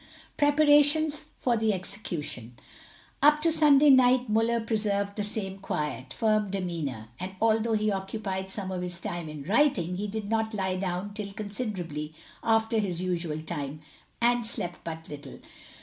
[0.35, 2.57] PREPARATIONS FOR THE EXECUTION.
[3.21, 8.49] Up to Sunday night Muller preserved the same quiet, firm demeanour, and although he occupied
[8.49, 12.99] some of his time in writing, he did not lie down till considerably after his
[12.99, 13.81] usual time,
[14.19, 15.39] and slept but little.